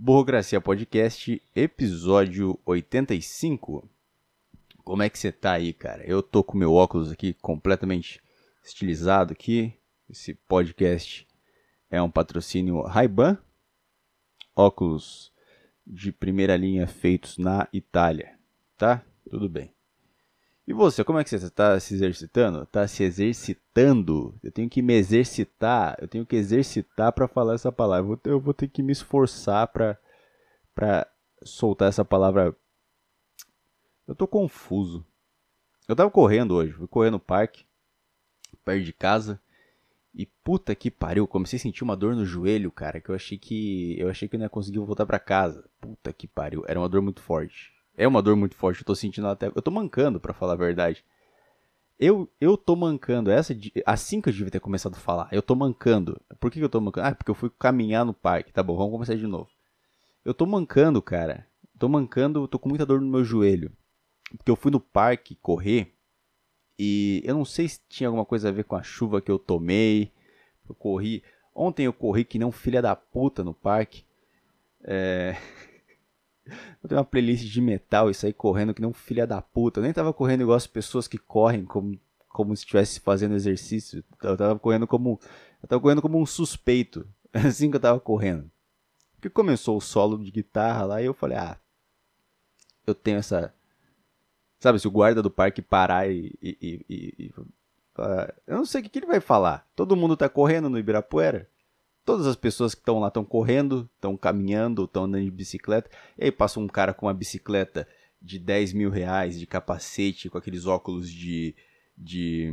[0.00, 3.90] Burocracia Podcast, episódio 85.
[4.84, 6.04] Como é que você tá aí, cara?
[6.06, 8.22] Eu tô com meu óculos aqui completamente
[8.64, 9.74] estilizado aqui.
[10.08, 11.26] Esse podcast
[11.90, 13.38] é um patrocínio Ray-Ban.
[14.54, 15.32] Óculos
[15.84, 18.38] de primeira linha feitos na Itália,
[18.76, 19.04] tá?
[19.28, 19.77] Tudo bem.
[20.68, 22.62] E você, como é que você está se exercitando?
[22.64, 24.38] Está se exercitando?
[24.42, 28.20] Eu tenho que me exercitar, eu tenho que exercitar para falar essa palavra.
[28.24, 31.10] Eu vou ter que me esforçar para
[31.42, 32.54] soltar essa palavra.
[34.06, 35.06] Eu tô confuso.
[35.88, 37.64] Eu tava correndo hoje, fui correr no parque,
[38.62, 39.40] perto de casa,
[40.14, 43.38] e puta que pariu, comecei a sentir uma dor no joelho, cara, que eu achei
[43.38, 45.66] que eu achei que eu não ia conseguir voltar para casa.
[45.80, 47.72] Puta que pariu, era uma dor muito forte.
[47.98, 49.48] É uma dor muito forte, eu tô sentindo até.
[49.48, 51.04] Eu tô mancando, para falar a verdade.
[51.98, 53.28] Eu, eu tô mancando.
[53.28, 53.52] Essa
[53.84, 55.28] assim que eu devia ter começado a falar.
[55.32, 56.20] Eu tô mancando.
[56.38, 57.08] Por que, que eu tô mancando?
[57.08, 58.52] Ah, porque eu fui caminhar no parque.
[58.52, 59.50] Tá bom, vamos começar de novo.
[60.24, 61.44] Eu tô mancando, cara.
[61.76, 63.72] Tô mancando, tô com muita dor no meu joelho.
[64.36, 65.92] Porque eu fui no parque correr.
[66.78, 69.40] E eu não sei se tinha alguma coisa a ver com a chuva que eu
[69.40, 70.12] tomei.
[70.68, 71.24] Eu corri.
[71.52, 74.04] Ontem eu corri que nem um filho da puta no parque.
[74.84, 75.34] É.
[76.82, 79.80] Eu tenho uma playlist de metal e saí correndo que nem um filho da puta.
[79.80, 84.04] Eu nem tava correndo igual as pessoas que correm como, como se estivesse fazendo exercício.
[84.22, 85.20] Eu tava correndo como.
[85.62, 87.06] Eu tava correndo como um suspeito.
[87.32, 88.50] Assim que eu tava correndo.
[89.14, 91.58] Porque começou o solo de guitarra lá e eu falei, ah,
[92.86, 93.52] eu tenho essa.
[94.60, 96.32] Sabe, se o guarda do parque parar e.
[96.42, 97.32] e, e, e
[98.46, 99.68] eu não sei o que, que ele vai falar.
[99.74, 101.48] Todo mundo tá correndo no Ibirapuera.
[102.08, 105.90] Todas as pessoas que estão lá estão correndo, estão caminhando, estão andando de bicicleta.
[106.16, 107.86] E aí passa um cara com uma bicicleta
[108.18, 111.54] de 10 mil reais, de capacete, com aqueles óculos de.
[111.94, 112.50] de.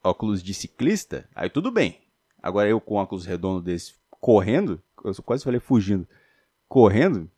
[0.00, 1.28] óculos de ciclista.
[1.34, 2.02] Aí tudo bem.
[2.40, 6.06] Agora eu com óculos redondos desse correndo, eu quase falei fugindo,
[6.68, 7.28] correndo,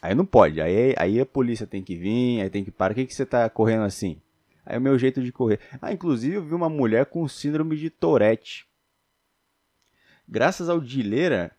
[0.00, 0.60] aí não pode.
[0.60, 2.94] Aí, aí a polícia tem que vir, aí tem que parar.
[2.94, 4.22] Por que, que você tá correndo assim?
[4.64, 5.58] Aí é o meu jeito de correr.
[5.82, 8.72] Ah, inclusive eu vi uma mulher com síndrome de Tourette.
[10.26, 11.56] Graças ao Dileira,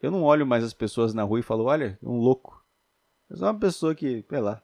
[0.00, 2.64] eu não olho mais as pessoas na rua e falo, olha, um louco.
[3.28, 4.62] Eu sou uma pessoa que, sei lá,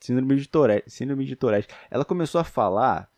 [0.00, 1.68] síndrome de Tourette, síndrome de Tourette.
[1.90, 3.10] Ela começou a falar,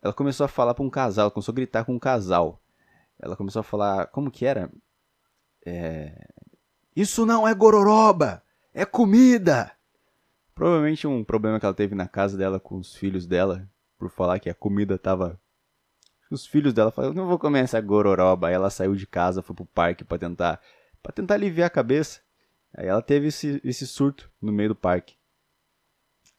[0.00, 2.60] ela começou a falar para um casal, começou a gritar com um casal.
[3.18, 4.70] Ela começou a falar, como que era?
[5.64, 6.28] É...
[6.94, 8.42] Isso não é gororoba,
[8.74, 9.72] é comida.
[10.54, 14.38] Provavelmente um problema que ela teve na casa dela com os filhos dela, por falar
[14.38, 15.40] que a comida tava
[16.32, 18.48] os filhos dela falaram, não vou comer essa gororoba.
[18.48, 20.60] Aí ela saiu de casa, foi pro parque para tentar
[21.02, 22.20] para tentar aliviar a cabeça.
[22.74, 25.16] Aí ela teve esse, esse surto no meio do parque.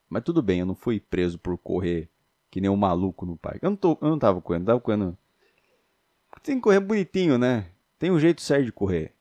[0.10, 2.10] Mas tudo bem, eu não fui preso por correr
[2.50, 3.66] que nem um maluco no parque.
[3.66, 5.18] Eu não, tô, eu não tava correndo, tava correndo.
[6.44, 7.68] Tem que correr bonitinho, né?
[7.98, 9.14] Tem um jeito certo de correr.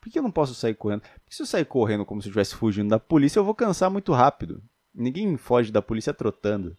[0.00, 1.00] Por que eu não posso sair correndo?
[1.00, 3.90] Porque se eu sair correndo como se eu estivesse fugindo da polícia, eu vou cansar
[3.90, 4.62] muito rápido.
[4.94, 6.76] Ninguém foge da polícia trotando.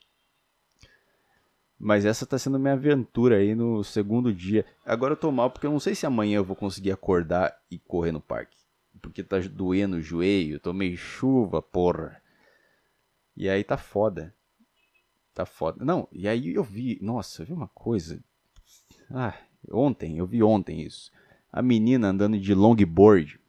[1.77, 4.65] Mas essa tá sendo minha aventura aí no segundo dia.
[4.85, 7.77] Agora eu tô mal porque eu não sei se amanhã eu vou conseguir acordar e
[7.77, 8.57] correr no parque.
[9.01, 12.21] Porque tá doendo o joelho, tomei chuva, porra.
[13.35, 14.33] E aí tá foda.
[15.33, 15.83] Tá foda.
[15.83, 18.23] Não, e aí eu vi, nossa, eu vi uma coisa.
[19.11, 19.37] Ah,
[19.69, 21.11] ontem, eu vi ontem isso.
[21.51, 23.39] A menina andando de longboard.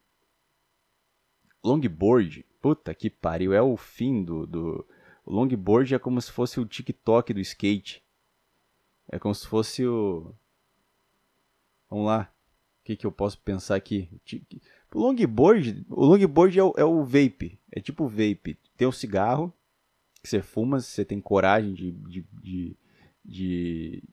[1.65, 4.87] Longboard, puta que pariu, é o fim do, do...
[5.25, 8.06] O longboard é como se fosse o TikTok do skate.
[9.09, 10.35] É como se fosse o.
[11.89, 12.33] Vamos lá.
[12.81, 14.09] O que, que eu posso pensar aqui?
[14.95, 17.59] O longboard, o longboard é o, é o vape.
[17.73, 18.59] É tipo vape.
[18.77, 19.53] Tem o cigarro
[20.23, 22.77] que você fuma, você tem coragem de, de, de,
[23.25, 24.05] de,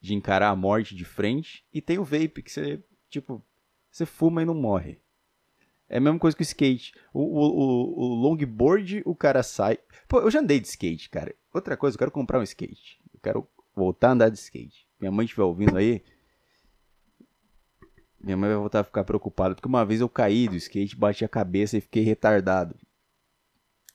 [0.00, 1.64] de encarar a morte de frente.
[1.72, 3.44] E tem o vape que você, tipo,
[3.90, 5.00] você fuma e não morre.
[5.88, 6.94] É a mesma coisa que o skate.
[7.12, 9.78] O, o, o, longboard, o cara sai.
[10.06, 11.34] Pô, eu já andei de skate, cara.
[11.52, 13.00] Outra coisa, eu quero comprar um skate.
[13.12, 13.48] Eu quero
[13.80, 14.86] voltar a andar de skate.
[15.00, 16.02] Minha mãe estiver ouvindo aí,
[18.22, 21.24] minha mãe vai voltar a ficar preocupada, porque uma vez eu caí do skate, bati
[21.24, 22.76] a cabeça e fiquei retardado.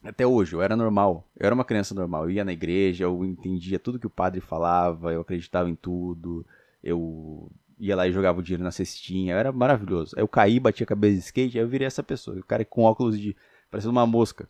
[0.04, 1.27] Até hoje, eu era normal.
[1.36, 2.24] Eu era uma criança normal.
[2.24, 6.45] Eu ia na igreja, eu entendia tudo que o padre falava, eu acreditava em tudo.
[6.83, 9.36] Eu ia lá e jogava o dinheiro na cestinha.
[9.36, 10.15] Era maravilhoso.
[10.15, 12.38] Aí eu caí, bati a cabeça de skate, aí eu virei essa pessoa.
[12.38, 13.36] O cara com óculos de.
[13.69, 14.50] parecendo uma mosca.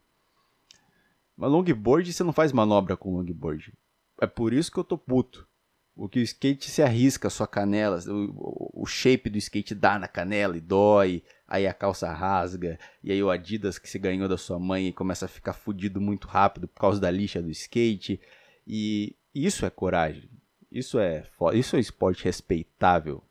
[1.38, 3.74] Mas longboard, você não faz manobra com longboard.
[4.22, 5.48] É por isso que eu tô puto.
[5.96, 9.98] O que o skate se arrisca a sua canela, o, o shape do skate dá
[9.98, 14.28] na canela e dói, aí a calça rasga, e aí o Adidas que você ganhou
[14.28, 18.20] da sua mãe começa a ficar fudido muito rápido por causa da lixa do skate.
[18.68, 20.30] E isso é coragem.
[20.70, 21.24] Isso é,
[21.54, 23.24] isso é esporte respeitável.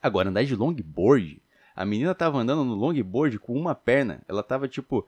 [0.00, 1.42] Agora, andar de longboard,
[1.74, 4.22] A menina tava andando no longboard com uma perna.
[4.28, 5.06] Ela tava tipo.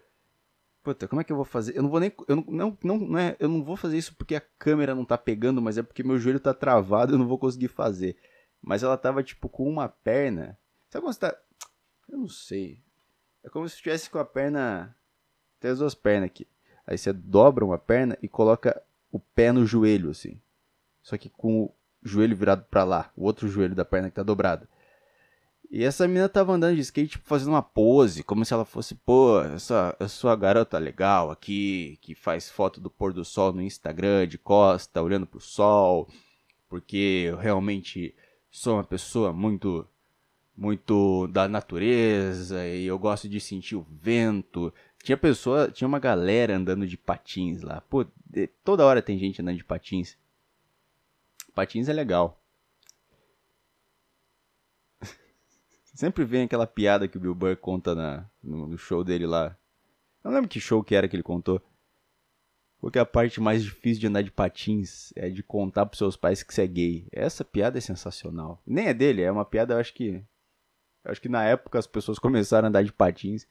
[0.82, 1.76] Puta, como é que eu vou fazer?
[1.76, 2.12] Eu não vou nem.
[2.26, 5.18] Eu não, não, não, é, eu não vou fazer isso porque a câmera não tá
[5.18, 8.16] pegando, mas é porque meu joelho tá travado e eu não vou conseguir fazer.
[8.62, 10.58] Mas ela tava, tipo, com uma perna.
[10.88, 11.36] Sabe quando você tá.
[12.08, 12.82] Eu não sei.
[13.44, 14.96] É como se estivesse com a perna.
[15.58, 16.46] Tem as duas pernas aqui.
[16.86, 18.82] Aí você dobra uma perna e coloca
[19.12, 20.40] o pé no joelho, assim.
[21.02, 23.12] Só que com o joelho virado para lá.
[23.14, 24.66] O outro joelho da perna que tá dobrado.
[25.70, 28.96] E essa menina tava andando de skate, tipo, fazendo uma pose, como se ela fosse,
[28.96, 33.52] pô, essa, eu sou a garota legal aqui, que faz foto do pôr do sol
[33.52, 36.08] no Instagram, de costa, olhando pro sol,
[36.68, 38.12] porque eu realmente
[38.50, 39.86] sou uma pessoa muito,
[40.56, 44.74] muito da natureza, e eu gosto de sentir o vento.
[45.04, 48.04] Tinha pessoa, tinha uma galera andando de patins lá, pô,
[48.64, 50.16] toda hora tem gente andando de patins.
[51.54, 52.39] Patins é legal.
[56.00, 59.54] Sempre vem aquela piada que o Bill Burr conta na, no, no show dele lá.
[60.24, 61.60] Não lembro que show que era que ele contou.
[62.80, 66.42] Porque a parte mais difícil de andar de patins é de contar pros seus pais
[66.42, 67.06] que você é gay.
[67.12, 68.62] Essa piada é sensacional.
[68.66, 70.24] Nem é dele, é uma piada, eu acho que.
[71.04, 73.46] Eu acho que na época as pessoas começaram a andar de patins.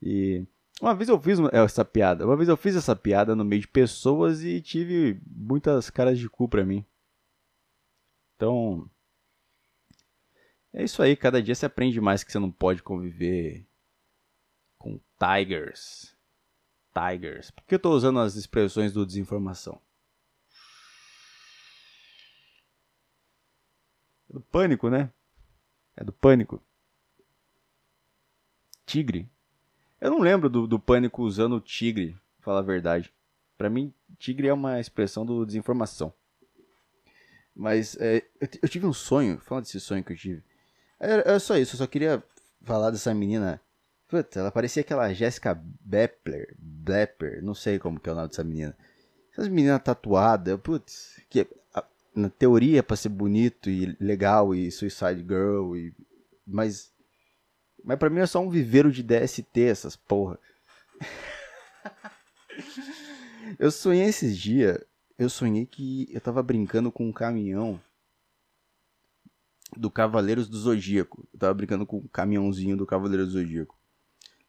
[0.00, 0.46] E.
[0.80, 2.24] Uma vez eu fiz essa piada.
[2.24, 6.30] Uma vez eu fiz essa piada no meio de pessoas e tive muitas caras de
[6.30, 6.84] cu pra mim.
[8.36, 8.88] Então.
[10.72, 13.66] É isso aí, cada dia você aprende mais que você não pode conviver
[14.78, 16.16] com tigers.
[16.94, 17.50] Tigers.
[17.50, 19.80] Por que eu estou usando as expressões do desinformação?
[24.28, 25.12] É do pânico, né?
[25.96, 26.62] É do pânico.
[28.86, 29.28] Tigre.
[30.00, 33.12] Eu não lembro do, do pânico usando tigre, falar a verdade.
[33.58, 36.12] Para mim, tigre é uma expressão do desinformação.
[37.54, 40.42] Mas é, eu, eu, tive um sonho, fala desse sonho que eu tive.
[41.00, 42.22] Era, era só isso, eu só queria
[42.62, 43.60] falar dessa menina.
[44.06, 48.44] Puta, ela parecia aquela Jessica Bepler, Blepper, não sei como que é o nome dessa
[48.44, 48.76] menina.
[49.32, 54.70] Essas meninas tatuadas, putz, que a, na teoria é pra ser bonito e legal e
[54.70, 55.94] Suicide Girl, e,
[56.46, 56.92] mas
[57.82, 60.38] mas pra mim é só um viveiro de DST essas porra.
[63.58, 64.78] eu sonhei esses dias,
[65.18, 67.80] eu sonhei que eu tava brincando com um caminhão
[69.76, 71.26] do Cavaleiros do Zodíaco.
[71.32, 73.78] Eu tava brincando com o caminhãozinho do Cavaleiros do Zodíaco.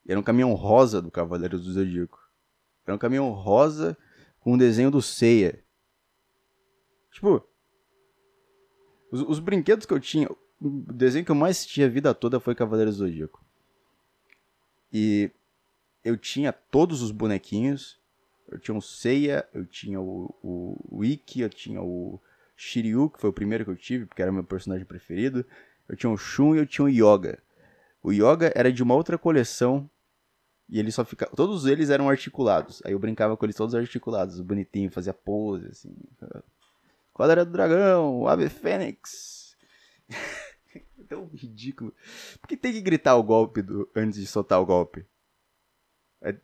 [0.06, 2.20] Era um caminhão rosa do Cavaleiros do Zodíaco.
[2.86, 3.96] Era um caminhão rosa
[4.40, 5.62] com um desenho do Seiya.
[7.12, 7.46] Tipo,
[9.10, 10.28] os, os, brinquedos que eu tinha,
[10.60, 13.44] o desenho que eu mais tinha a vida toda foi Cavaleiros do Zodíaco.
[14.92, 15.30] E
[16.04, 18.00] eu tinha todos os bonequinhos.
[18.50, 22.20] Eu tinha o Seiya, eu tinha o, o, o Ikki, eu tinha o
[22.62, 25.44] Shiryu, que foi o primeiro que eu tive, porque era meu personagem preferido.
[25.88, 27.42] Eu tinha o Shun e eu tinha o Yoga.
[28.00, 29.90] O Yoga era de uma outra coleção
[30.68, 31.34] e ele só ficava.
[31.34, 32.80] Todos eles eram articulados.
[32.84, 35.92] Aí eu brincava com eles todos articulados, bonitinho, fazia pose, assim.
[37.12, 38.20] Qual era do dragão?
[38.20, 39.56] O Ave Fênix.
[41.08, 41.92] Tão ridículo.
[42.40, 43.90] Por que tem que gritar o golpe do...
[43.94, 45.04] antes de soltar o golpe?
[46.22, 46.36] É...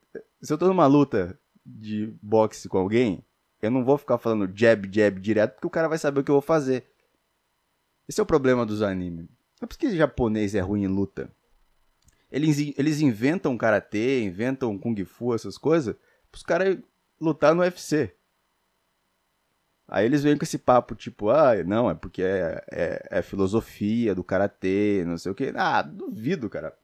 [0.43, 3.25] Se eu tô numa luta de boxe com alguém,
[3.61, 6.31] eu não vou ficar falando jab, jab direto, porque o cara vai saber o que
[6.31, 6.87] eu vou fazer.
[8.09, 9.27] Esse é o problema dos animes.
[9.61, 11.31] Não é porque japonês é ruim em luta.
[12.31, 15.97] Eles, eles inventam karatê, inventam kung fu, essas coisas,
[16.33, 16.79] os caras
[17.21, 18.15] lutar no UFC.
[19.89, 24.15] Aí eles vêm com esse papo, tipo, ah, não, é porque é, é, é filosofia
[24.15, 25.53] do karatê, não sei o que.
[25.57, 26.77] Ah, duvido, cara.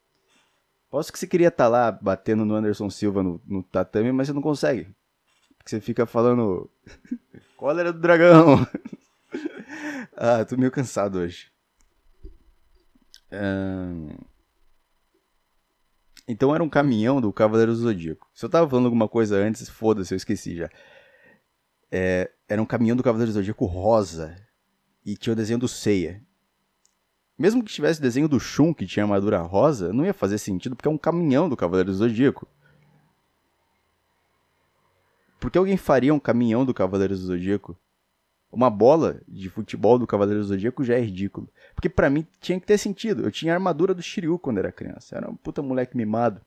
[0.89, 4.29] Posso que você queria estar tá lá batendo no Anderson Silva no, no tatame, mas
[4.29, 4.95] você não consegue.
[5.65, 6.71] Que você fica falando.
[7.57, 8.67] Cólera do dragão!
[10.17, 11.51] ah, tô meio cansado hoje.
[16.27, 18.29] Então era um caminhão do Cavaleiro do Zodíaco.
[18.35, 20.71] Se eu tava falando alguma coisa antes, foda-se, eu esqueci já.
[21.91, 22.31] É...
[22.49, 24.37] Era um caminhão do Cavaleiro do Zodíaco rosa.
[25.05, 26.23] E tinha o desenho do Seiya.
[27.39, 30.89] Mesmo que tivesse desenho do Shun, que tinha armadura rosa, não ia fazer sentido, porque
[30.89, 32.47] é um caminhão do Cavaleiro do Zodíaco.
[35.45, 37.79] Por que alguém faria um caminhão do Cavaleiros do Zodíaco?
[38.51, 41.51] Uma bola de futebol do Cavaleiros do Zodíaco já é ridículo.
[41.75, 43.23] Porque para mim tinha que ter sentido.
[43.23, 45.15] Eu tinha a armadura do Shiryu quando era criança.
[45.15, 46.41] Era um puta moleque mimado.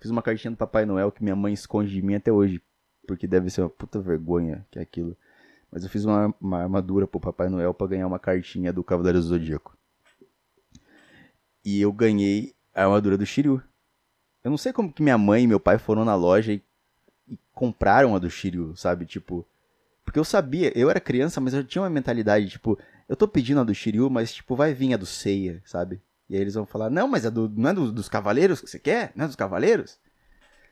[0.00, 2.60] Fiz uma cartinha do Papai Noel que minha mãe esconde de mim até hoje.
[3.06, 5.16] Porque deve ser uma puta vergonha que é aquilo.
[5.70, 9.26] Mas eu fiz uma, uma armadura pro Papai Noel para ganhar uma cartinha do Cavaleiros
[9.26, 9.78] do Zodíaco.
[11.64, 13.62] E eu ganhei a armadura do Shiryu.
[14.42, 16.62] Eu não sei como que minha mãe e meu pai foram na loja e
[17.28, 19.06] e compraram a do Shiryu, sabe?
[19.06, 19.46] Tipo,
[20.04, 23.60] porque eu sabia, eu era criança, mas eu tinha uma mentalidade, tipo, eu tô pedindo
[23.60, 26.00] a do Shiryu, mas tipo, vai vir a do Seiya, sabe?
[26.28, 28.68] E aí eles vão falar, não, mas é do, não é do, dos cavaleiros que
[28.68, 29.12] você quer?
[29.14, 29.98] Não é dos cavaleiros?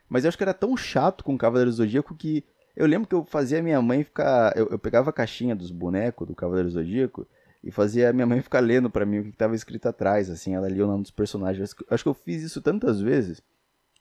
[0.09, 2.45] Mas eu acho que era tão chato com o do Zodíaco que
[2.77, 4.57] eu lembro que eu fazia minha mãe ficar.
[4.57, 7.27] Eu, eu pegava a caixinha dos bonecos do Cavaleiro Zodíaco
[7.65, 10.55] e fazia a minha mãe ficar lendo para mim o que estava escrito atrás, assim,
[10.55, 11.75] ela lia o nome dos personagens.
[11.91, 13.43] Acho que eu fiz isso tantas vezes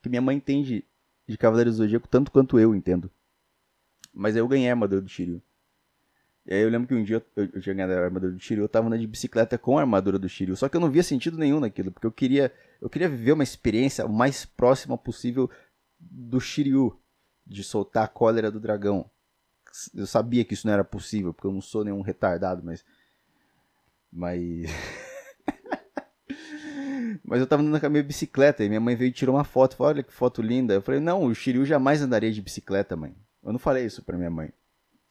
[0.04, 0.84] que minha mãe entende
[1.28, 3.10] de Cavaleiro do Zodíaco tanto quanto eu entendo.
[4.14, 5.42] Mas eu ganhei a armadura do Shiryu.
[6.46, 8.64] E aí eu lembro que um dia eu, eu tinha ganhado a armadura do Shiryu,
[8.64, 10.56] eu tava andando de bicicleta com a armadura do Shiryu.
[10.56, 13.44] Só que eu não via sentido nenhum naquilo, porque eu queria, eu queria viver uma
[13.44, 15.50] experiência o mais próxima possível
[16.00, 17.00] do Shiryu,
[17.46, 19.10] de soltar a cólera do dragão.
[19.94, 22.86] Eu sabia que isso não era possível, porque eu não sou nenhum retardado, mas.
[24.12, 24.70] Mas.
[27.28, 29.44] mas eu tava andando com a minha bicicleta e minha mãe veio e tirou uma
[29.44, 29.76] foto.
[29.76, 30.76] Falou, olha que foto linda.
[30.76, 33.16] Eu falei, não, o Shiryu jamais andaria de bicicleta, mãe.
[33.44, 34.52] Eu não falei isso pra minha mãe.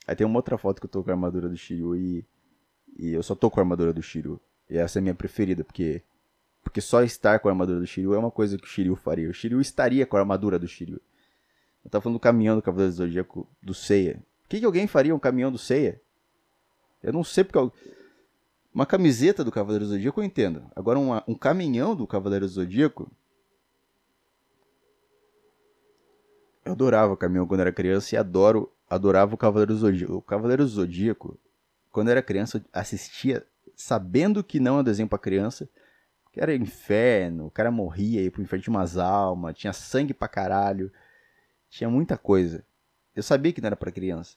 [0.06, 2.24] Aí tem uma outra foto que eu tô com a armadura do Shiryu e,
[2.96, 4.40] e eu só tô com a armadura do Shiryu.
[4.70, 6.02] E essa é a minha preferida, porque
[6.62, 9.28] porque só estar com a armadura do Shiryu é uma coisa que o Shiryu faria.
[9.28, 11.00] O Shiryu estaria com a armadura do Shiryu.
[11.84, 14.22] Eu tava falando do caminhão do Cavaleiro do Zodíaco do Seiya.
[14.44, 16.00] O que, que alguém faria um caminhão do Seiya?
[17.02, 17.58] Eu não sei porque...
[18.74, 20.68] Uma camiseta do Cavaleiro do Zodíaco eu entendo.
[20.74, 23.08] Agora uma, um caminhão do Cavaleiro do Zodíaco...
[26.64, 30.14] Eu adorava o caminhão quando era criança e adoro adorava o Cavaleiro do Zodíaco.
[30.14, 31.38] O Cavaleiro do Zodíaco,
[31.92, 35.68] quando era criança, eu assistia sabendo que não é desenho para criança,
[36.32, 40.26] que era inferno, o cara morria, ia pro inferno, tinha umas almas, tinha sangue pra
[40.26, 40.90] caralho,
[41.68, 42.64] tinha muita coisa.
[43.14, 44.36] Eu sabia que não era para criança.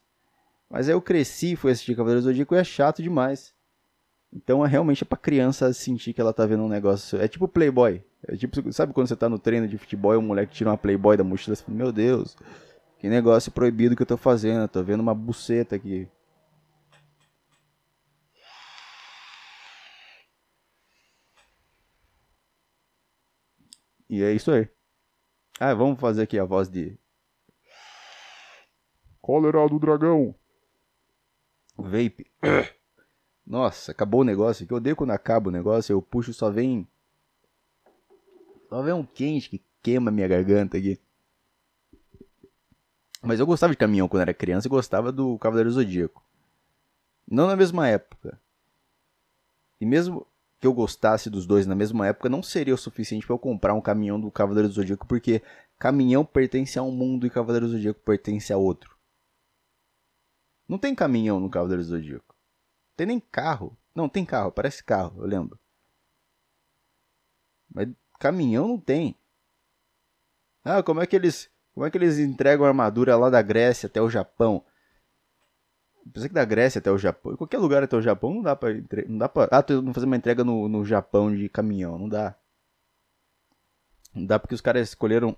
[0.70, 3.56] Mas aí eu cresci, fui assistir Cavaleiro do Zodíaco e é chato demais.
[4.34, 7.20] Então é realmente é pra criança sentir que ela tá vendo um negócio.
[7.20, 8.04] É tipo Playboy.
[8.28, 10.78] É tipo, sabe quando você tá no treino de futebol e um moleque tira uma
[10.78, 12.36] Playboy da mochila e fala, meu Deus,
[13.00, 14.62] que negócio proibido que eu tô fazendo.
[14.64, 16.08] Eu tô vendo uma buceta aqui.
[24.10, 24.70] E é isso aí.
[25.60, 26.98] Ah, vamos fazer aqui a voz de.
[29.22, 30.36] Cólera do dragão.
[31.78, 32.26] Vape.
[33.48, 34.74] Nossa, acabou o negócio aqui.
[34.74, 35.94] Eu odeio quando acaba o negócio.
[35.94, 36.86] Eu puxo só vem.
[38.68, 41.00] Só vem um quente que queima minha garganta aqui.
[43.24, 46.22] Mas eu gostava de caminhão quando era criança e gostava do Cavaleiro Zodíaco.
[47.26, 48.40] Não na mesma época.
[49.80, 50.28] E mesmo
[50.60, 53.74] que eu gostasse dos dois na mesma época, não seria o suficiente para eu comprar
[53.74, 55.42] um caminhão do Cavaleiro Zodíaco, porque
[55.80, 58.98] caminhão pertence a um mundo e Cavaleiro Zodíaco pertence a outro.
[60.68, 62.27] Não tem caminhão no Cavaleiro Zodíaco.
[62.98, 63.78] Tem nem carro.
[63.96, 65.58] Não, tem carro, parece carro, eu lembro.
[67.74, 67.88] Mas
[68.20, 69.16] caminhão não tem.
[70.66, 73.86] Ah, como é que eles como é que eles entregam a armadura lá da Grécia
[73.86, 74.66] até o Japão?
[76.12, 77.38] Pensei que da Grécia até o Japão.
[77.38, 78.72] Qualquer lugar até o Japão não dá pra.
[78.72, 79.08] Entre...
[79.08, 79.48] Não dá pra...
[79.52, 82.00] Ah, tu não fazer uma entrega no, no Japão de caminhão.
[82.00, 82.36] Não dá.
[84.12, 85.38] Não dá porque os caras escolheram.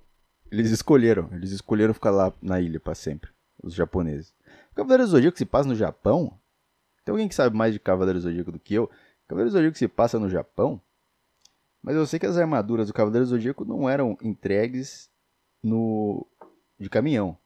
[0.50, 1.30] Eles escolheram.
[1.34, 3.30] Eles escolheram ficar lá na ilha para sempre.
[3.62, 4.34] Os japoneses.
[4.72, 6.39] O Cavaleiro Zodíaco se passa no Japão?
[7.04, 8.90] Tem alguém que sabe mais de Cavaleiro Zodíaco do que eu?
[9.28, 10.82] Cavaleiro Zodíaco se passa no Japão?
[11.82, 15.10] Mas eu sei que as armaduras do Cavaleiro Zodíaco não eram entregues
[15.64, 16.28] no
[16.80, 17.38] de caminhão.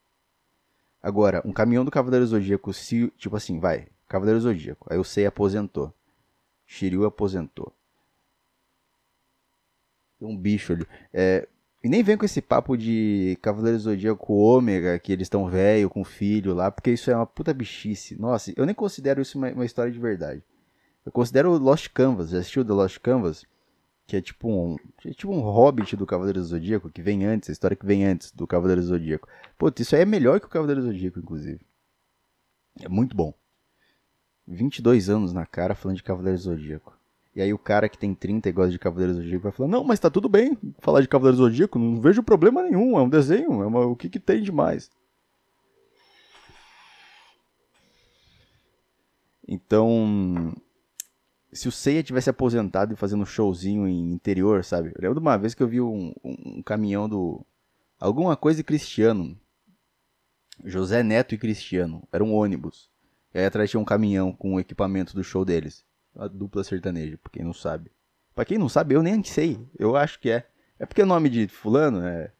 [1.01, 5.25] Agora, um caminhão do Cavaleiro Zodíaco, se, tipo assim, vai, Cavaleiro Zodíaco, aí o Sei
[5.25, 5.93] aposentou.
[6.65, 7.73] Shiryu aposentou.
[10.17, 10.87] Tem um bicho ali.
[11.11, 11.47] É,
[11.83, 16.03] e nem vem com esse papo de Cavaleiro Zodíaco Ômega, que eles estão velho com
[16.03, 18.19] filho lá, porque isso é uma puta bichice.
[18.19, 20.41] Nossa, eu nem considero isso uma, uma história de verdade.
[21.05, 22.29] Eu considero Lost Canvas.
[22.29, 23.45] Já assistiu The Lost Canvas?
[24.05, 24.75] que é tipo um,
[25.05, 28.31] é tipo um hobbit do Cavaleiro Zodíaco, que vem antes, a história que vem antes
[28.31, 29.27] do Cavaleiro Zodíaco.
[29.57, 31.61] Putz, isso aí é melhor que o Cavaleiro Zodíaco, inclusive.
[32.81, 33.33] É muito bom.
[34.47, 36.97] 22 anos na cara falando de Cavaleiro Zodíaco.
[37.35, 39.69] E aí o cara que tem 30 e gosta de Cavaleiro do Zodíaco vai falar,
[39.69, 43.01] não, mas tá tudo bem falar de Cavaleiro do Zodíaco, não vejo problema nenhum, é
[43.01, 44.91] um desenho, é uma, o que que tem demais?
[49.47, 50.53] Então,
[51.51, 54.89] se o Seiya tivesse aposentado e fazendo um showzinho em interior, sabe?
[54.89, 57.45] Eu lembro de uma vez que eu vi um, um, um caminhão do.
[57.99, 59.37] Alguma coisa de Cristiano.
[60.63, 62.07] José Neto e Cristiano.
[62.11, 62.89] Era um ônibus.
[63.33, 65.83] E aí atrás tinha um caminhão com o equipamento do show deles.
[66.15, 67.91] A dupla sertaneja, pra quem não sabe.
[68.35, 69.59] Pra quem não sabe, eu nem sei.
[69.77, 70.47] Eu acho que é.
[70.79, 72.31] É porque o nome de fulano é.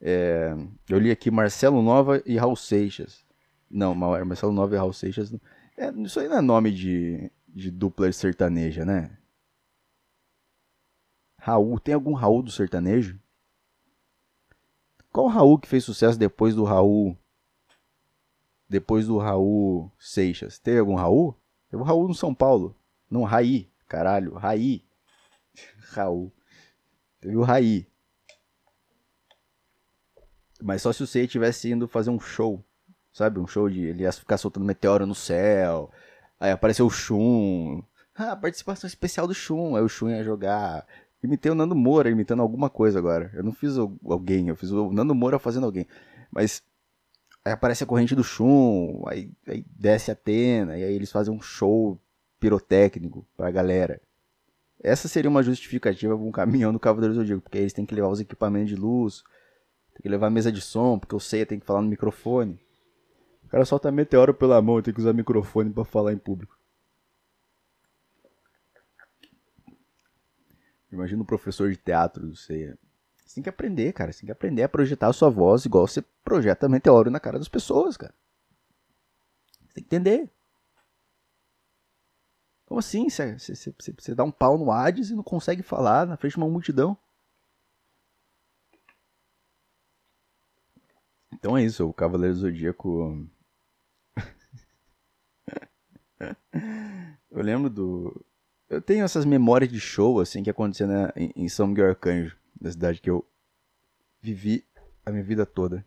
[0.00, 0.54] é
[0.88, 3.24] eu li aqui Marcelo Nova e Raul Seixas.
[3.70, 5.34] Não, Marcelo Nova e Raul Seixas.
[5.76, 9.16] É, isso aí não é nome de, de dupla sertaneja, né?
[11.38, 13.18] Raul, tem algum Raul do sertanejo?
[15.10, 17.16] Qual Raul que fez sucesso depois do Raul?
[18.68, 20.58] Depois do Raul Seixas?
[20.58, 21.34] Tem algum Raul?
[21.70, 22.77] Tem o Raul no São Paulo.
[23.10, 23.70] Não, Raí.
[23.86, 24.84] Caralho, Raí.
[25.90, 26.32] Raul.
[27.20, 27.86] Teve o Raí.
[30.62, 32.64] Mas só se o Seiya tivesse indo fazer um show.
[33.12, 33.40] Sabe?
[33.40, 33.80] Um show de.
[33.80, 35.90] Ele ia ficar soltando meteoro no céu.
[36.38, 37.82] Aí apareceu o Shun.
[38.14, 39.76] Ah, participação especial do Shun.
[39.76, 40.86] Aí o Shun ia jogar.
[41.22, 43.30] Imitei o Nando Moura imitando alguma coisa agora.
[43.34, 45.86] Eu não fiz alguém, eu fiz o Nando Moura fazendo alguém.
[46.30, 46.62] Mas
[47.44, 51.34] aí aparece a corrente do Shun, aí, aí desce a Atena, e aí eles fazem
[51.34, 51.98] um show
[52.38, 54.00] pirotécnico pra galera.
[54.80, 57.94] Essa seria uma justificativa para um caminhão do Cavaleiro do Zodíaco, porque eles têm que
[57.94, 59.24] levar os equipamentos de luz,
[59.92, 62.60] tem que levar a mesa de som, porque o Seiya tem que falar no microfone.
[63.44, 66.56] O cara solta meteoro pela mão, tem que usar microfone para falar em público.
[70.92, 72.78] Imagina um professor de teatro do Seiya.
[73.24, 74.12] Você tem que aprender, cara.
[74.12, 77.38] Você tem que aprender a projetar a sua voz igual você projeta meteoro na cara
[77.38, 78.14] das pessoas, cara.
[79.66, 80.30] Você tem que entender.
[82.68, 83.08] Como assim?
[83.08, 86.94] Você, dá um pau no Hades e não consegue falar na frente de uma multidão?
[91.32, 93.26] Então é isso, o Cavaleiro Zodíaco.
[97.30, 98.22] eu lembro do.
[98.68, 102.70] Eu tenho essas memórias de show, assim, que aconteceu né, em São Miguel Arcanjo, da
[102.70, 103.26] cidade que eu
[104.20, 104.62] vivi
[105.06, 105.82] a minha vida toda.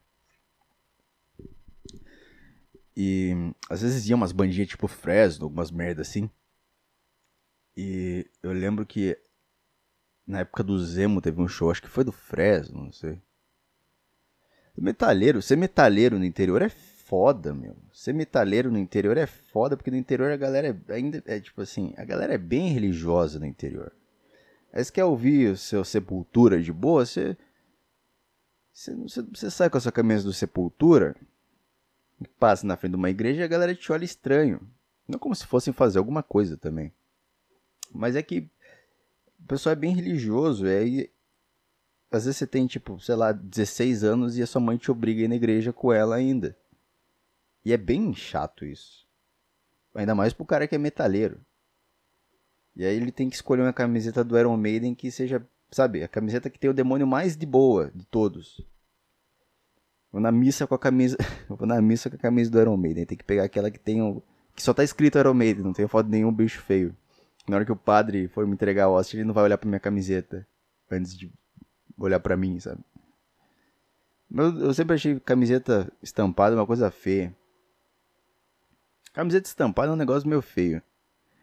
[2.98, 6.28] E às vezes ia umas bandinhas tipo Fresno, algumas merda assim.
[7.84, 9.18] E eu lembro que
[10.28, 13.20] na época do Zemo teve um show, acho que foi do Fresno, não sei.
[14.78, 17.76] Metalheiro, ser metalheiro no interior é foda, meu.
[17.92, 21.60] Ser metalheiro no interior é foda, porque no interior a galera é, ainda é tipo
[21.60, 23.92] assim, a galera é bem religiosa no interior.
[24.72, 27.36] Aí você quer ouvir o seu Sepultura de boa, você,
[28.72, 31.16] você, você sai com a sua camisa do Sepultura,
[32.40, 34.62] passa na frente de uma igreja e a galera te olha estranho.
[35.08, 36.94] Não como se fossem fazer alguma coisa também.
[37.94, 38.50] Mas é que
[39.40, 41.12] o pessoal é bem religioso, e aí
[42.12, 45.22] às vezes você tem, tipo, sei lá, 16 anos e a sua mãe te obriga
[45.22, 46.58] a ir na igreja com ela ainda.
[47.64, 49.08] E é bem chato isso.
[49.96, 51.40] Ainda mais pro cara que é metaleiro.
[52.76, 56.08] E aí ele tem que escolher uma camiseta do Iron Maiden que seja, sabe, a
[56.08, 58.66] camiseta que tem o demônio mais de boa de todos.
[60.12, 63.06] Vou na missa com a camisa, vou na missa com a camisa do Iron Maiden,
[63.06, 64.22] tem que pegar aquela que tem o
[64.54, 66.96] que só tá escrito Iron Maiden, não tem foto de nenhum bicho feio.
[67.48, 69.68] Na hora que o padre for me entregar a hóstia, ele não vai olhar pra
[69.68, 70.48] minha camiseta
[70.90, 71.32] antes de
[71.98, 72.84] olhar para mim, sabe?
[74.34, 77.36] Eu, eu sempre achei camiseta estampada uma coisa feia.
[79.14, 80.82] Camiseta estampada é um negócio meio feio.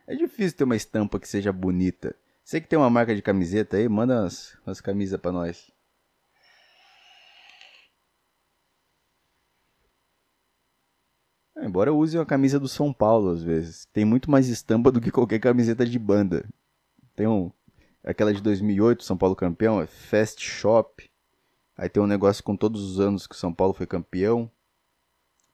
[0.07, 2.15] É difícil ter uma estampa que seja bonita.
[2.43, 5.71] Você que tem uma marca de camiseta aí, manda umas, umas camisas pra nós.
[11.65, 13.87] Embora eu use uma camisa do São Paulo às vezes.
[13.93, 16.49] Tem muito mais estampa do que qualquer camiseta de banda.
[17.15, 17.51] Tem um,
[18.03, 21.09] aquela de 2008, São Paulo campeão, é Fast Shop.
[21.77, 24.51] Aí tem um negócio com todos os anos que o São Paulo foi campeão.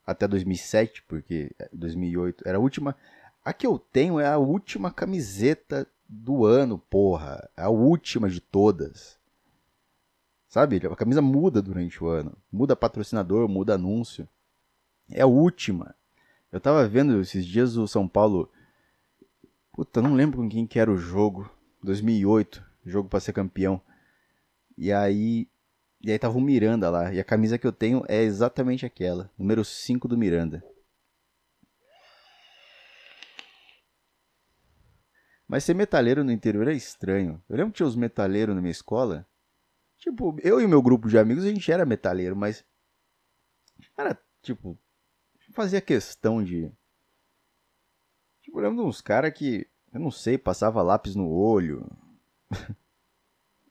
[0.06, 2.96] Até 2007, porque 2008 era a última.
[3.44, 7.48] A que eu tenho é a última camiseta do ano, porra.
[7.56, 9.18] É a última de todas.
[10.48, 10.80] Sabe?
[10.86, 12.36] A camisa muda durante o ano.
[12.52, 14.28] Muda patrocinador, muda anúncio.
[15.10, 15.94] É a última.
[16.50, 18.50] Eu tava vendo esses dias o São Paulo.
[19.72, 21.50] Puta, não lembro com quem que era o jogo.
[21.82, 23.80] 2008, jogo para ser campeão.
[24.76, 25.48] E aí,
[26.00, 29.30] e aí tava o Miranda lá, e a camisa que eu tenho é exatamente aquela,
[29.38, 30.64] número 5 do Miranda.
[35.46, 37.42] Mas ser metaleiro no interior é estranho.
[37.48, 39.26] Eu lembro que tinha os metaleiros na minha escola.
[39.98, 42.64] Tipo, eu e meu grupo de amigos, a gente era metaleiro, mas.
[43.96, 44.78] Era, tipo.
[45.54, 46.70] Fazia questão de.
[48.42, 51.88] Tipo, eu lembro de uns caras que eu não sei, passava lápis no olho.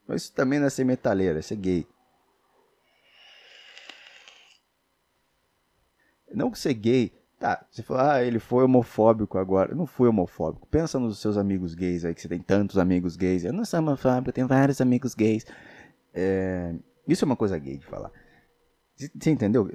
[0.08, 1.86] Mas isso também não é ser metaleiro, é ser gay.
[6.34, 7.12] Não que ser gay.
[7.38, 9.76] Tá, você fala, ah, ele foi homofóbico agora.
[9.76, 10.66] Não fui homofóbico.
[10.68, 13.44] Pensa nos seus amigos gays aí, que você tem tantos amigos gays.
[13.44, 15.46] Eu não sou homofóbico, eu tenho vários amigos gays.
[16.14, 16.74] É...
[17.06, 18.10] Isso é uma coisa gay de falar.
[18.96, 19.70] Você entendeu?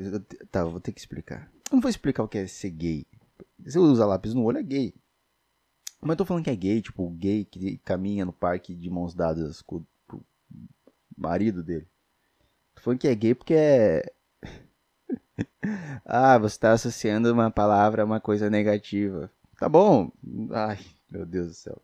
[0.51, 1.51] Tá, eu vou ter que explicar.
[1.71, 3.07] Não vou explicar o que é ser gay.
[3.67, 4.95] Se usa lápis no olho, é gay.
[6.01, 9.15] Mas eu tô falando que é gay, tipo, gay que caminha no parque de mãos
[9.15, 10.23] dadas com o
[11.17, 11.89] marido dele.
[12.75, 14.03] Tô falando que é gay porque é.
[16.07, 19.31] ah, você tá associando uma palavra a uma coisa negativa.
[19.59, 20.11] Tá bom.
[20.53, 20.79] Ai,
[21.11, 21.83] meu Deus do céu.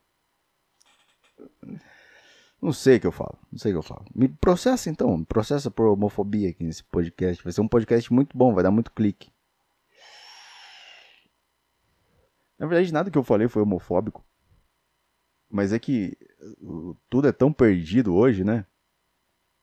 [2.63, 3.37] Não sei o que eu falo.
[3.51, 4.07] Não sei o que eu falo.
[4.15, 5.19] Me processa então.
[5.19, 7.43] Me processa por homofobia aqui nesse podcast.
[7.43, 9.34] Vai ser um podcast muito bom, vai dar muito clique.
[12.59, 14.25] Na verdade, nada que eu falei foi homofóbico.
[15.51, 16.17] Mas é que
[17.09, 18.67] tudo é tão perdido hoje, né?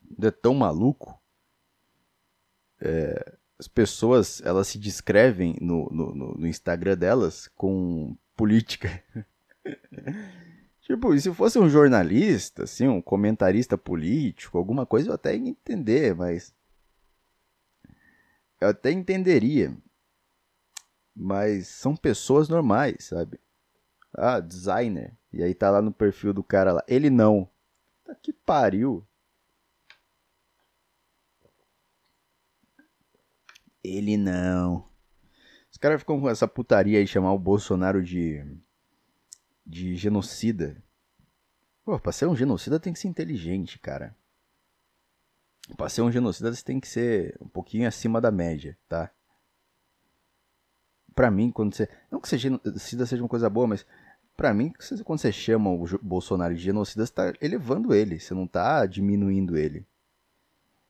[0.08, 1.20] Tudo é tão maluco.
[2.80, 9.04] É, as pessoas, elas se descrevem no, no, no Instagram delas com política.
[10.82, 16.16] tipo, se fosse um jornalista, assim, um comentarista político, alguma coisa eu até ia entender,
[16.16, 16.54] mas...
[18.60, 19.76] Eu até entenderia.
[21.24, 23.40] Mas são pessoas normais, sabe?
[24.12, 25.16] Ah, designer.
[25.32, 26.84] E aí tá lá no perfil do cara lá.
[26.88, 27.48] Ele não.
[28.04, 29.06] Tá que pariu.
[33.84, 34.84] Ele não.
[35.72, 38.44] Os caras ficam com essa putaria aí chamar o Bolsonaro de.
[39.64, 40.84] de genocida.
[41.86, 44.18] Pô, pra ser um genocida tem que ser inteligente, cara.
[45.78, 49.14] Pra ser um genocida você tem que ser um pouquinho acima da média, tá?
[51.16, 51.90] Pra mim, quando você.
[52.10, 53.86] Não que ser genocida seja uma coisa boa, mas
[54.36, 58.48] para mim, quando você chama o Bolsonaro de genocida, você tá elevando ele, você não
[58.48, 59.86] tá diminuindo ele.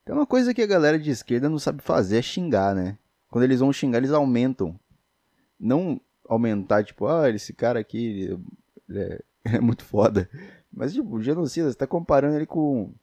[0.03, 2.97] Então, uma coisa que a galera de esquerda não sabe fazer é xingar, né?
[3.29, 4.79] Quando eles vão xingar, eles aumentam.
[5.59, 8.37] Não aumentar, tipo, ah, esse cara aqui
[8.89, 9.23] é,
[9.55, 10.29] é muito foda.
[10.71, 12.93] Mas, tipo, genocida, você tá comparando ele com.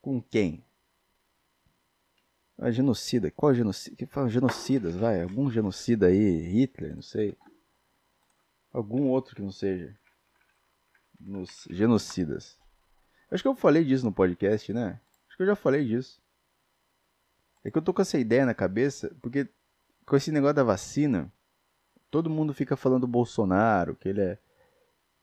[0.00, 0.64] Com quem?
[2.64, 3.28] Ah, genocida.
[3.28, 3.96] Qual genocida?
[3.96, 5.20] Que fala genocidas, vai?
[5.20, 6.42] Algum genocida aí?
[6.42, 7.36] Hitler, não sei.
[8.72, 9.98] Algum outro que não seja.
[11.18, 12.56] Nos genocidas.
[13.32, 15.00] Acho que eu falei disso no podcast, né?
[15.26, 16.22] Acho que eu já falei disso.
[17.64, 19.48] É que eu tô com essa ideia na cabeça, porque
[20.06, 21.32] com esse negócio da vacina,
[22.12, 24.38] todo mundo fica falando do Bolsonaro, que ele é.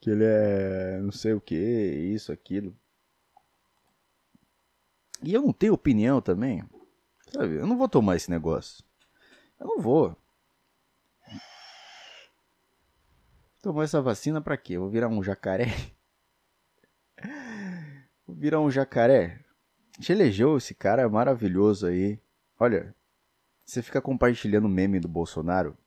[0.01, 2.75] Que ele é não sei o que, isso, aquilo.
[5.23, 6.65] E eu não tenho opinião também.
[7.31, 7.55] Sabe?
[7.55, 8.83] Eu não vou tomar esse negócio.
[9.59, 10.15] Eu não vou.
[13.61, 14.77] Tomou essa vacina pra quê?
[14.77, 15.65] Vou virar um jacaré?
[18.25, 19.43] Vou virar um jacaré?
[19.97, 22.17] Gente elegeu esse cara maravilhoso aí.
[22.57, 22.95] Olha,
[23.65, 25.77] você fica compartilhando meme do Bolsonaro.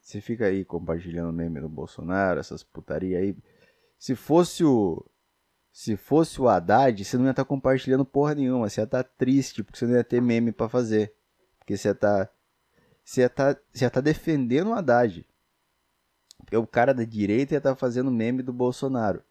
[0.00, 3.36] Você fica aí compartilhando meme do Bolsonaro, essas putaria aí.
[3.98, 5.04] Se fosse o.
[5.72, 8.68] Se fosse o Haddad, você não ia estar tá compartilhando porra nenhuma.
[8.68, 11.14] Você ia estar tá triste, porque você não ia ter meme para fazer.
[11.58, 12.26] Porque você ia estar.
[12.26, 12.32] Tá,
[13.04, 15.26] você ia estar, você ia estar defendendo o Haddad.
[16.38, 19.22] Porque o cara da direita ia estar tá fazendo meme do Bolsonaro.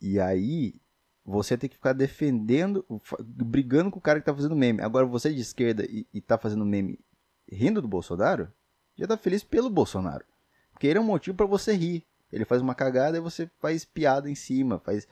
[0.00, 0.74] E aí,
[1.24, 2.84] você tem que ficar defendendo,
[3.20, 4.80] brigando com o cara que tá fazendo meme.
[4.80, 7.00] Agora, você de esquerda e, e tá fazendo meme
[7.50, 8.52] rindo do Bolsonaro,
[8.96, 10.24] já tá feliz pelo Bolsonaro.
[10.72, 12.06] Porque ele é um motivo para você rir.
[12.32, 15.06] Ele faz uma cagada e você faz piada em cima, faz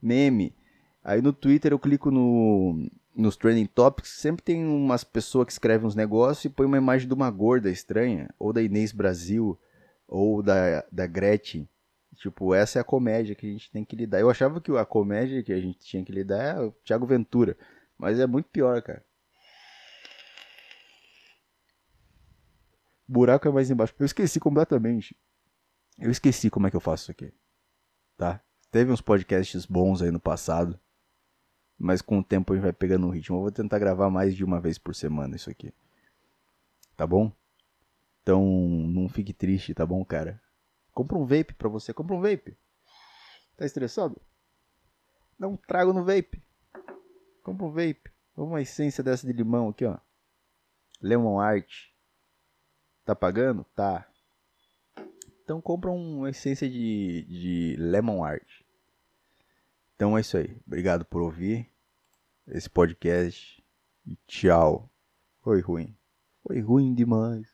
[0.00, 0.54] meme.
[1.02, 5.86] Aí no Twitter eu clico no, nos trending topics, sempre tem umas pessoas que escrevem
[5.86, 9.58] uns negócios e põe uma imagem de uma gorda estranha, ou da Inês Brasil,
[10.06, 11.68] ou da, da Gretchen.
[12.16, 14.20] Tipo, essa é a comédia que a gente tem que lidar.
[14.20, 17.56] Eu achava que a comédia que a gente tinha que lidar é o Thiago Ventura,
[17.98, 19.04] mas é muito pior, cara.
[23.06, 23.94] Buraco é mais embaixo.
[23.98, 25.16] Eu esqueci completamente.
[25.98, 27.32] Eu esqueci como é que eu faço isso aqui.
[28.16, 28.40] Tá?
[28.70, 30.78] Teve uns podcasts bons aí no passado
[31.78, 33.36] mas com o tempo a gente vai pegando um ritmo.
[33.36, 35.72] Eu vou tentar gravar mais de uma vez por semana isso aqui.
[36.96, 37.30] Tá bom?
[38.22, 40.42] Então, não fique triste, tá bom, cara?
[40.92, 41.92] Compra um vape pra você.
[41.92, 42.56] Compra um vape.
[43.56, 44.20] Tá estressado?
[45.38, 46.42] Dá um trago no vape.
[47.42, 48.10] Compra um vape.
[48.34, 49.98] Uma essência dessa de limão aqui, ó.
[51.00, 51.90] Lemon Art.
[53.04, 53.64] Tá pagando?
[53.74, 54.08] Tá.
[55.46, 58.62] Então compra uma essência de, de Lemon Art.
[59.94, 60.60] Então é isso aí.
[60.66, 61.70] Obrigado por ouvir
[62.48, 63.64] esse podcast.
[64.04, 64.90] E tchau.
[65.42, 65.96] Foi ruim.
[66.42, 67.46] Foi ruim demais.